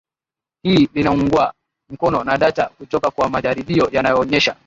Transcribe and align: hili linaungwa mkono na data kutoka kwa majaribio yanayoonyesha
hili 0.63 0.89
linaungwa 0.93 1.53
mkono 1.89 2.23
na 2.23 2.37
data 2.37 2.69
kutoka 2.77 3.11
kwa 3.11 3.29
majaribio 3.29 3.89
yanayoonyesha 3.91 4.55